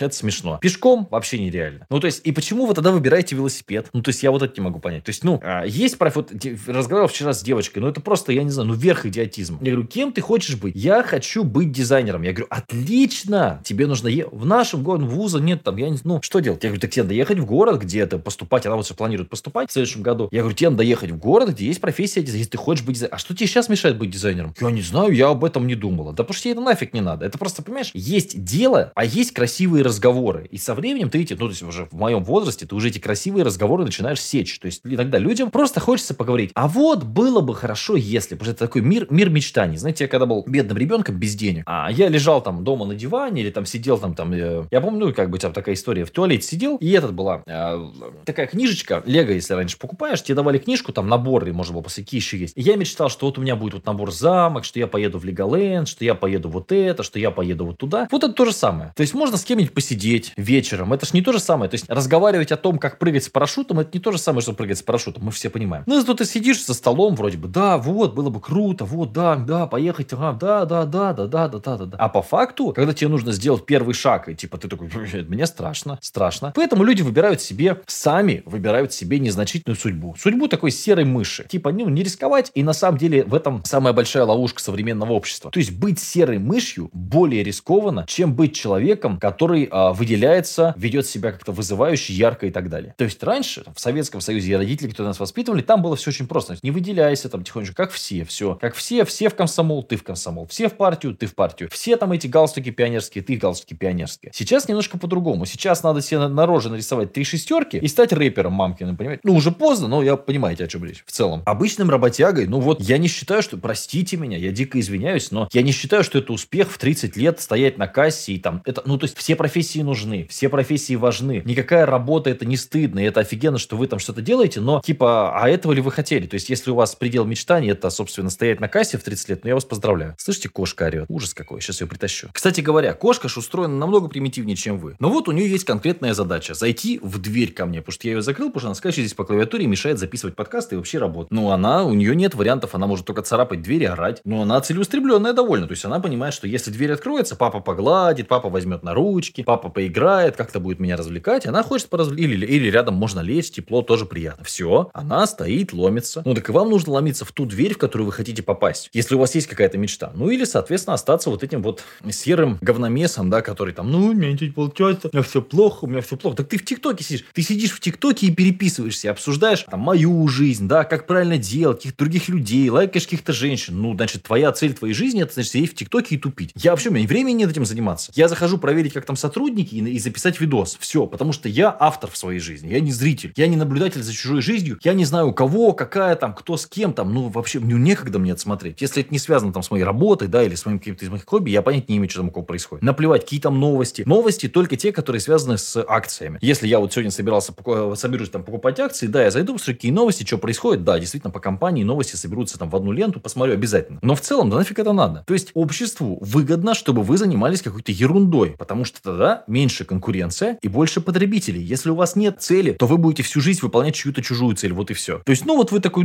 это 0.00 0.14
смешно. 0.14 0.58
Пешком 0.60 1.08
вообще 1.10 1.38
нереально. 1.38 1.86
Ну, 1.90 2.00
то 2.00 2.06
есть, 2.06 2.20
и 2.24 2.32
почему 2.32 2.43
вы 2.52 2.74
тогда 2.74 2.90
выбираете 2.92 3.36
велосипед? 3.36 3.88
Ну, 3.92 4.02
то 4.02 4.10
есть, 4.10 4.22
я 4.22 4.30
вот 4.30 4.42
это 4.42 4.54
не 4.56 4.64
могу 4.64 4.78
понять. 4.78 5.04
То 5.04 5.10
есть, 5.10 5.24
ну, 5.24 5.40
а, 5.42 5.64
есть 5.64 5.98
профи... 5.98 6.14
Вот, 6.16 6.32
разговаривал 6.66 7.08
вчера 7.08 7.32
с 7.32 7.42
девочкой, 7.42 7.82
ну, 7.82 7.88
это 7.88 8.00
просто, 8.00 8.32
я 8.32 8.42
не 8.42 8.50
знаю, 8.50 8.68
ну, 8.68 8.74
верх 8.74 9.06
идиотизма. 9.06 9.58
Я 9.62 9.72
говорю, 9.72 9.88
кем 9.88 10.12
ты 10.12 10.20
хочешь 10.20 10.56
быть? 10.56 10.74
Я 10.76 11.02
хочу 11.02 11.44
быть 11.44 11.72
дизайнером. 11.72 12.22
Я 12.22 12.32
говорю, 12.32 12.46
отлично, 12.50 13.60
тебе 13.64 13.86
нужно... 13.86 14.08
Е... 14.08 14.26
В 14.30 14.46
нашем 14.46 14.82
городе, 14.82 15.06
вуза 15.06 15.38
нет 15.38 15.62
там, 15.62 15.76
я 15.76 15.88
не... 15.88 15.98
Ну, 16.04 16.20
что 16.22 16.40
делать? 16.40 16.62
Я 16.62 16.70
говорю, 16.70 16.80
так 16.80 16.90
тебе 16.90 17.04
надо 17.04 17.14
ехать 17.14 17.38
в 17.38 17.46
город, 17.46 17.80
где 17.80 18.06
то 18.06 18.18
поступать. 18.18 18.66
Она 18.66 18.76
вот 18.76 18.84
все 18.84 18.94
планирует 18.94 19.30
поступать 19.30 19.70
в 19.70 19.72
следующем 19.72 20.02
году. 20.02 20.28
Я 20.30 20.40
говорю, 20.40 20.56
тебе 20.56 20.70
надо 20.70 20.82
ехать 20.82 21.10
в 21.10 21.18
город, 21.18 21.50
где 21.50 21.66
есть 21.66 21.80
профессия 21.80 22.20
дизайнера. 22.20 22.38
Если 22.38 22.50
ты 22.50 22.58
хочешь 22.58 22.84
быть 22.84 22.94
дизайнером. 22.96 23.14
А 23.14 23.18
что 23.18 23.34
тебе 23.34 23.46
сейчас 23.46 23.68
мешает 23.68 23.98
быть 23.98 24.10
дизайнером? 24.10 24.54
Я 24.60 24.70
не 24.70 24.82
знаю, 24.82 25.12
я 25.12 25.28
об 25.28 25.44
этом 25.44 25.66
не 25.66 25.74
думала. 25.74 26.12
Да 26.12 26.24
потому 26.24 26.34
что 26.34 26.42
тебе 26.44 26.52
это 26.52 26.60
нафиг 26.60 26.92
не 26.92 27.00
надо. 27.00 27.24
Это 27.24 27.38
просто, 27.38 27.62
понимаешь, 27.62 27.90
есть 27.94 28.42
дело, 28.42 28.92
а 28.94 29.04
есть 29.04 29.32
красивые 29.32 29.84
разговоры. 29.84 30.48
И 30.50 30.58
со 30.58 30.74
временем 30.74 31.10
ты 31.10 31.22
эти, 31.22 31.34
ну, 31.34 31.46
то 31.46 31.50
есть 31.50 31.62
уже 31.62 31.86
в 31.90 31.92
моем 31.92 32.24
возрасте, 32.34 32.66
ты 32.66 32.74
уже 32.74 32.88
эти 32.88 32.98
красивые 32.98 33.44
разговоры 33.44 33.84
начинаешь 33.84 34.20
сечь. 34.20 34.58
То 34.58 34.66
есть 34.66 34.80
иногда 34.84 35.18
людям 35.18 35.50
просто 35.50 35.80
хочется 35.80 36.14
поговорить. 36.14 36.50
А 36.54 36.68
вот 36.68 37.04
было 37.04 37.40
бы 37.40 37.54
хорошо, 37.54 37.96
если, 37.96 38.34
потому 38.34 38.46
что 38.46 38.52
это 38.52 38.66
такой 38.66 38.82
мир, 38.82 39.06
мир 39.10 39.30
мечтаний. 39.30 39.76
Знаете, 39.76 40.04
я 40.04 40.08
когда 40.08 40.26
был 40.26 40.44
бедным 40.46 40.76
ребенком 40.76 41.16
без 41.16 41.34
денег, 41.34 41.62
а 41.66 41.90
я 41.90 42.08
лежал 42.08 42.42
там 42.42 42.64
дома 42.64 42.86
на 42.86 42.94
диване 42.94 43.42
или 43.42 43.50
там 43.50 43.66
сидел 43.66 43.98
там, 43.98 44.14
там, 44.14 44.32
э, 44.32 44.64
я 44.70 44.80
помню, 44.80 45.14
как 45.14 45.30
бы 45.30 45.38
там 45.38 45.52
такая 45.52 45.74
история, 45.74 46.04
в 46.04 46.10
туалете 46.10 46.46
сидел, 46.46 46.76
и 46.76 46.90
этот 46.90 47.14
была 47.14 47.42
э, 47.46 47.90
такая 48.24 48.46
книжечка, 48.46 49.02
Лего, 49.06 49.30
если 49.30 49.54
раньше 49.54 49.78
покупаешь, 49.78 50.22
тебе 50.22 50.34
давали 50.34 50.58
книжку, 50.58 50.92
там 50.92 51.08
наборы, 51.08 51.52
может 51.52 51.74
быть, 51.74 51.84
после 51.84 52.04
какие 52.04 52.20
еще 52.20 52.36
есть. 52.36 52.56
И 52.56 52.62
я 52.62 52.76
мечтал, 52.76 53.08
что 53.08 53.26
вот 53.26 53.38
у 53.38 53.40
меня 53.40 53.56
будет 53.56 53.74
вот 53.74 53.86
набор 53.86 54.12
замок, 54.12 54.64
что 54.64 54.78
я 54.78 54.86
поеду 54.86 55.18
в 55.18 55.24
Леголенд, 55.24 55.88
что 55.88 56.04
я 56.04 56.14
поеду 56.14 56.48
вот 56.48 56.72
это, 56.72 57.02
что 57.02 57.18
я 57.18 57.30
поеду 57.30 57.66
вот 57.66 57.78
туда. 57.78 58.08
Вот 58.10 58.24
это 58.24 58.32
то 58.32 58.44
же 58.44 58.52
самое. 58.52 58.92
То 58.96 59.02
есть 59.02 59.14
можно 59.14 59.36
с 59.36 59.44
кем-нибудь 59.44 59.72
посидеть 59.72 60.32
вечером. 60.36 60.92
Это 60.92 61.06
же 61.06 61.12
не 61.14 61.22
то 61.22 61.32
же 61.32 61.40
самое. 61.40 61.70
То 61.70 61.74
есть 61.74 61.88
разговаривать 62.24 62.52
о 62.52 62.56
том, 62.56 62.78
как 62.78 62.98
прыгать 62.98 63.24
с 63.24 63.28
парашютом, 63.28 63.80
это 63.80 63.90
не 63.92 64.00
то 64.00 64.10
же 64.10 64.18
самое, 64.18 64.40
что 64.40 64.54
прыгать 64.54 64.78
с 64.78 64.82
парашютом. 64.82 65.24
Мы 65.24 65.30
все 65.30 65.50
понимаем. 65.50 65.84
Ну, 65.86 66.00
зато 66.00 66.14
ты 66.14 66.24
сидишь 66.24 66.64
за 66.64 66.72
столом 66.74 67.16
вроде 67.16 67.36
бы, 67.36 67.48
да, 67.48 67.76
вот, 67.76 68.14
было 68.14 68.30
бы 68.30 68.40
круто, 68.40 68.84
вот, 68.84 69.12
да, 69.12 69.36
да, 69.36 69.66
поехать, 69.66 70.12
ага, 70.12 70.32
да, 70.32 70.64
да, 70.64 70.84
да, 70.84 71.12
да, 71.12 71.26
да, 71.26 71.48
да, 71.48 71.58
да, 71.58 71.76
да, 71.76 71.84
да. 71.84 71.96
А 71.98 72.08
по 72.08 72.22
факту, 72.22 72.72
когда 72.72 72.94
тебе 72.94 73.08
нужно 73.08 73.32
сделать 73.32 73.66
первый 73.66 73.94
шаг, 73.94 74.28
и 74.28 74.34
типа 74.34 74.56
ты 74.58 74.68
такой, 74.68 74.88
мне 75.28 75.46
страшно, 75.46 75.98
страшно. 76.00 76.52
Поэтому 76.54 76.84
люди 76.84 77.02
выбирают 77.02 77.40
себе, 77.40 77.82
сами 77.86 78.42
выбирают 78.46 78.92
себе 78.92 79.18
незначительную 79.18 79.76
судьбу. 79.76 80.14
Судьбу 80.18 80.48
такой 80.48 80.70
серой 80.70 81.04
мыши. 81.04 81.44
Типа, 81.48 81.72
ну, 81.72 81.88
не 81.88 82.02
рисковать, 82.02 82.50
и 82.54 82.62
на 82.62 82.72
самом 82.72 82.98
деле 82.98 83.24
в 83.24 83.34
этом 83.34 83.62
самая 83.64 83.92
большая 83.92 84.24
ловушка 84.24 84.62
современного 84.62 85.12
общества. 85.12 85.50
То 85.50 85.58
есть 85.58 85.72
быть 85.72 85.98
серой 86.00 86.38
мышью 86.38 86.88
более 86.92 87.42
рискованно, 87.42 88.06
чем 88.08 88.34
быть 88.34 88.54
человеком, 88.54 89.18
который 89.18 89.68
а, 89.70 89.92
выделяется, 89.92 90.74
ведет 90.76 91.06
себя 91.06 91.32
как-то 91.32 91.52
вызывающе, 91.52 92.03
ярко 92.10 92.46
и 92.46 92.50
так 92.50 92.68
далее. 92.68 92.94
То 92.96 93.04
есть 93.04 93.22
раньше, 93.22 93.64
в 93.74 93.80
Советском 93.80 94.20
Союзе, 94.20 94.56
родители, 94.56 94.88
которые 94.88 95.08
нас 95.08 95.20
воспитывали, 95.20 95.62
там 95.62 95.82
было 95.82 95.96
все 95.96 96.10
очень 96.10 96.26
просто. 96.26 96.56
Не 96.62 96.70
выделяйся 96.70 97.28
там 97.28 97.44
тихонечко, 97.44 97.74
как 97.74 97.90
все, 97.90 98.24
все. 98.24 98.56
Как 98.56 98.74
все, 98.74 99.04
все 99.04 99.28
в 99.28 99.34
комсомол, 99.34 99.82
ты 99.82 99.96
в 99.96 100.02
комсомол. 100.02 100.46
Все 100.46 100.68
в 100.68 100.74
партию, 100.74 101.14
ты 101.14 101.26
в 101.26 101.34
партию. 101.34 101.68
Все 101.70 101.96
там 101.96 102.12
эти 102.12 102.26
галстуки 102.26 102.70
пионерские, 102.70 103.22
ты 103.24 103.36
галстуки 103.36 103.74
пионерские. 103.74 104.32
Сейчас 104.34 104.68
немножко 104.68 104.98
по-другому. 104.98 105.46
Сейчас 105.46 105.82
надо 105.82 106.00
себе 106.00 106.20
на, 106.20 106.28
на 106.28 106.46
роже 106.46 106.70
нарисовать 106.70 107.12
три 107.12 107.24
шестерки 107.24 107.78
и 107.78 107.88
стать 107.88 108.12
рэпером 108.12 108.52
мамкиным, 108.52 108.96
понимаете? 108.96 109.20
Ну, 109.24 109.34
уже 109.34 109.50
поздно, 109.50 109.88
но 109.88 110.02
я 110.02 110.16
понимаете, 110.16 110.64
о 110.64 110.66
чем 110.66 110.84
речь 110.84 111.04
в 111.06 111.12
целом. 111.12 111.42
Обычным 111.46 111.90
работягой, 111.90 112.46
ну 112.46 112.60
вот, 112.60 112.80
я 112.80 112.98
не 112.98 113.08
считаю, 113.08 113.42
что, 113.42 113.56
простите 113.56 114.16
меня, 114.16 114.36
я 114.36 114.52
дико 114.52 114.78
извиняюсь, 114.80 115.30
но 115.30 115.48
я 115.52 115.62
не 115.62 115.72
считаю, 115.72 116.04
что 116.04 116.18
это 116.18 116.32
успех 116.32 116.70
в 116.70 116.78
30 116.78 117.16
лет 117.16 117.40
стоять 117.40 117.78
на 117.78 117.86
кассе 117.86 118.32
и 118.32 118.38
там, 118.38 118.62
это, 118.64 118.82
ну, 118.84 118.98
то 118.98 119.04
есть 119.04 119.16
все 119.16 119.36
профессии 119.36 119.80
нужны, 119.80 120.26
все 120.28 120.48
профессии 120.48 120.94
важны. 120.94 121.42
Никакая 121.44 121.86
работа 121.94 122.30
это 122.30 122.44
не 122.44 122.56
стыдно, 122.56 122.98
и 122.98 123.04
это 123.04 123.20
офигенно, 123.20 123.58
что 123.58 123.76
вы 123.76 123.86
там 123.86 123.98
что-то 123.98 124.20
делаете, 124.20 124.60
но, 124.60 124.80
типа, 124.84 125.40
а 125.40 125.48
этого 125.48 125.72
ли 125.72 125.80
вы 125.80 125.92
хотели? 125.92 126.26
То 126.26 126.34
есть, 126.34 126.50
если 126.50 126.70
у 126.70 126.74
вас 126.74 126.94
предел 126.94 127.24
мечтаний, 127.24 127.70
это, 127.70 127.88
собственно, 127.90 128.30
стоять 128.30 128.60
на 128.60 128.68
кассе 128.68 128.98
в 128.98 129.02
30 129.02 129.28
лет, 129.28 129.44
ну, 129.44 129.48
я 129.48 129.54
вас 129.54 129.64
поздравляю. 129.64 130.14
Слышите, 130.18 130.48
кошка 130.48 130.86
орет. 130.86 131.06
Ужас 131.08 131.34
какой, 131.34 131.60
сейчас 131.60 131.80
ее 131.80 131.86
притащу. 131.86 132.28
Кстати 132.32 132.60
говоря, 132.60 132.94
кошка 132.94 133.28
ж 133.28 133.36
устроена 133.36 133.76
намного 133.76 134.08
примитивнее, 134.08 134.56
чем 134.56 134.78
вы. 134.78 134.96
Но 134.98 135.08
вот 135.08 135.28
у 135.28 135.32
нее 135.32 135.48
есть 135.48 135.64
конкретная 135.64 136.14
задача. 136.14 136.54
Зайти 136.54 136.98
в 137.02 137.18
дверь 137.20 137.52
ко 137.52 137.66
мне, 137.66 137.80
потому 137.80 137.94
что 137.94 138.08
я 138.08 138.14
ее 138.14 138.22
закрыл, 138.22 138.48
потому 138.48 138.60
что 138.60 138.68
она 138.68 138.74
скачет 138.74 139.00
здесь 139.00 139.14
по 139.14 139.24
клавиатуре 139.24 139.64
и 139.64 139.68
мешает 139.68 139.98
записывать 139.98 140.34
подкасты 140.34 140.74
и 140.74 140.78
вообще 140.78 140.98
работать. 140.98 141.30
Ну, 141.30 141.50
она, 141.50 141.84
у 141.84 141.94
нее 141.94 142.16
нет 142.16 142.34
вариантов, 142.34 142.74
она 142.74 142.86
может 142.86 143.06
только 143.06 143.22
царапать 143.22 143.62
дверь 143.62 143.82
и 143.82 143.86
орать. 143.86 144.20
Но 144.24 144.42
она 144.42 144.60
целеустремленная 144.60 145.32
довольно. 145.32 145.66
То 145.66 145.72
есть, 145.72 145.84
она 145.84 146.00
понимает, 146.00 146.34
что 146.34 146.48
если 146.48 146.70
дверь 146.70 146.92
откроется, 146.92 147.36
папа 147.36 147.60
погладит, 147.60 148.28
папа 148.28 148.48
возьмет 148.48 148.82
на 148.82 148.94
ручки, 148.94 149.42
папа 149.42 149.68
поиграет, 149.68 150.36
как-то 150.36 150.60
будет 150.60 150.80
меня 150.80 150.96
развлекать. 150.96 151.46
Она 151.46 151.62
хочет 151.62 151.83
поразвлекать. 151.88 152.24
Или, 152.24 152.46
или 152.46 152.70
рядом 152.70 152.94
можно 152.94 153.20
лечь, 153.20 153.50
тепло, 153.50 153.82
тоже 153.82 154.06
приятно. 154.06 154.44
Все, 154.44 154.90
она 154.92 155.26
стоит, 155.26 155.72
ломится. 155.72 156.22
Ну, 156.24 156.34
так 156.34 156.48
и 156.48 156.52
вам 156.52 156.70
нужно 156.70 156.92
ломиться 156.92 157.24
в 157.24 157.32
ту 157.32 157.46
дверь, 157.46 157.74
в 157.74 157.78
которую 157.78 158.06
вы 158.06 158.12
хотите 158.12 158.42
попасть. 158.42 158.90
Если 158.92 159.14
у 159.14 159.18
вас 159.18 159.34
есть 159.34 159.46
какая-то 159.46 159.78
мечта. 159.78 160.12
Ну, 160.14 160.30
или, 160.30 160.44
соответственно, 160.44 160.94
остаться 160.94 161.30
вот 161.30 161.42
этим 161.42 161.62
вот 161.62 161.82
серым 162.10 162.58
говномесом, 162.60 163.30
да, 163.30 163.42
который 163.42 163.74
там, 163.74 163.90
ну, 163.90 164.06
у 164.06 164.12
меня 164.12 164.32
ничего 164.32 164.46
не 164.46 164.52
получается, 164.52 165.10
у 165.12 165.16
меня 165.16 165.22
все 165.22 165.42
плохо, 165.42 165.84
у 165.84 165.86
меня 165.86 166.00
все 166.00 166.16
плохо. 166.16 166.38
Так 166.38 166.48
ты 166.48 166.58
в 166.58 166.64
ТикТоке 166.64 167.04
сидишь. 167.04 167.24
Ты 167.32 167.42
сидишь 167.42 167.72
в 167.72 167.80
ТикТоке 167.80 168.26
и 168.26 168.30
переписываешься, 168.30 169.10
обсуждаешь 169.10 169.64
там 169.70 169.80
мою 169.80 170.26
жизнь, 170.28 170.68
да, 170.68 170.84
как 170.84 171.06
правильно 171.06 171.38
делать, 171.38 171.78
каких-то 171.78 171.98
других 172.04 172.28
людей, 172.28 172.68
лайкаешь 172.70 173.04
каких-то 173.04 173.32
женщин. 173.32 173.80
Ну, 173.80 173.94
значит, 173.94 174.22
твоя 174.22 174.52
цель 174.52 174.74
твоей 174.74 174.94
жизни, 174.94 175.22
это, 175.22 175.34
значит, 175.34 175.52
сидеть 175.52 175.72
в 175.72 175.74
ТикТоке 175.74 176.14
и 176.14 176.18
тупить. 176.18 176.52
Я 176.54 176.70
вообще, 176.72 176.88
у 176.88 176.92
меня 176.92 177.06
времени 177.06 177.38
нет 177.38 177.50
этим 177.50 177.64
заниматься. 177.64 178.12
Я 178.14 178.28
захожу 178.28 178.58
проверить, 178.58 178.92
как 178.92 179.04
там 179.04 179.16
сотрудники, 179.16 179.74
и, 179.74 179.78
и 179.78 179.98
записать 179.98 180.40
видос. 180.40 180.76
Все, 180.80 181.06
потому 181.06 181.32
что 181.32 181.48
я 181.48 181.70
автор 181.78 182.10
в 182.10 182.16
своей 182.16 182.40
жизни, 182.40 182.68
я 182.68 182.80
не 182.80 182.92
зритель, 182.92 183.32
я 183.36 183.46
не 183.46 183.56
наблюдатель 183.56 184.02
за 184.02 184.12
чужой 184.12 184.42
жизнью, 184.42 184.78
я 184.82 184.94
не 184.94 185.04
знаю, 185.04 185.28
у 185.28 185.32
кого, 185.32 185.72
какая 185.72 186.16
там, 186.16 186.34
кто 186.34 186.56
с 186.56 186.66
кем 186.66 186.92
там, 186.92 187.12
ну, 187.12 187.28
вообще, 187.28 187.60
мне 187.60 187.74
некогда 187.74 188.18
мне 188.18 188.32
это 188.32 188.40
смотреть. 188.40 188.80
Если 188.80 189.02
это 189.02 189.12
не 189.12 189.18
связано 189.18 189.52
там 189.52 189.62
с 189.62 189.70
моей 189.70 189.84
работой, 189.84 190.28
да, 190.28 190.42
или 190.42 190.54
с 190.54 190.66
моим 190.66 190.78
каким-то 190.78 191.04
из 191.04 191.10
моих 191.10 191.24
хобби, 191.24 191.50
я 191.50 191.62
понять 191.62 191.88
не 191.88 191.96
имею, 191.96 192.10
что 192.10 192.20
там 192.20 192.28
у 192.28 192.32
кого 192.32 192.44
происходит. 192.44 192.82
Наплевать, 192.82 193.22
какие 193.22 193.40
там 193.40 193.58
новости. 193.58 194.02
Новости 194.06 194.48
только 194.48 194.76
те, 194.76 194.92
которые 194.92 195.20
связаны 195.20 195.58
с 195.58 195.82
акциями. 195.86 196.38
Если 196.40 196.66
я 196.66 196.78
вот 196.78 196.92
сегодня 196.92 197.10
собирался, 197.10 197.52
соберусь 197.94 198.30
там 198.30 198.44
покупать 198.44 198.80
акции, 198.80 199.06
да, 199.06 199.24
я 199.24 199.30
зайду, 199.30 199.54
посмотрю, 199.54 199.74
какие 199.74 199.92
новости, 199.92 200.24
что 200.24 200.38
происходит, 200.38 200.84
да, 200.84 200.98
действительно, 200.98 201.30
по 201.30 201.40
компании 201.40 201.84
новости 201.84 202.16
соберутся 202.16 202.58
там 202.58 202.70
в 202.70 202.76
одну 202.76 202.92
ленту, 202.92 203.20
посмотрю 203.20 203.54
обязательно. 203.54 203.98
Но 204.02 204.14
в 204.14 204.20
целом, 204.20 204.50
да 204.50 204.56
нафиг 204.56 204.78
это 204.78 204.92
надо? 204.92 205.24
То 205.26 205.34
есть, 205.34 205.50
обществу 205.54 206.18
выгодно, 206.20 206.74
чтобы 206.74 207.02
вы 207.02 207.16
занимались 207.18 207.62
какой-то 207.62 207.92
ерундой, 207.92 208.50
потому 208.58 208.84
что 208.84 209.02
тогда 209.02 209.44
меньше 209.46 209.84
конкуренция 209.84 210.58
и 210.62 210.68
больше 210.68 211.00
потребителей. 211.00 211.62
Если 211.64 211.90
у 211.90 211.94
вас 211.94 212.16
нет 212.16 212.36
цели, 212.40 212.72
то 212.72 212.86
вы 212.86 212.98
будете 212.98 213.22
всю 213.22 213.40
жизнь 213.40 213.60
выполнять 213.62 213.94
чью-то 213.94 214.22
чужую 214.22 214.56
цель, 214.56 214.72
вот 214.72 214.90
и 214.90 214.94
все. 214.94 215.20
То 215.24 215.30
есть, 215.30 215.44
ну 215.44 215.56
вот 215.56 215.72
вы 215.72 215.80
такой, 215.80 216.04